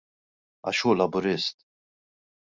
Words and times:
Għax 0.71 0.79
hu 0.87 0.95
Laburist. 0.95 1.67